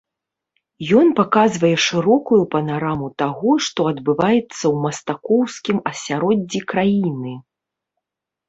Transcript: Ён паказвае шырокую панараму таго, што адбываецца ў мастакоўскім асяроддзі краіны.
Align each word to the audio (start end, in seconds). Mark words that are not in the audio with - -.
Ён 0.99 1.07
паказвае 1.19 1.69
шырокую 1.87 2.39
панараму 2.55 3.07
таго, 3.23 3.51
што 3.67 3.81
адбываецца 3.91 4.41
ў 4.45 4.73
мастакоўскім 4.87 5.77
асяроддзі 5.91 6.59
краіны. 6.73 7.33